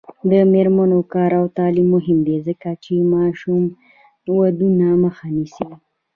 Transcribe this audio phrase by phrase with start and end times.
[0.29, 3.63] د میرمنو کار او تعلیم مهم دی ځکه چې ماشوم
[4.37, 5.69] ودونو مخه نیسي.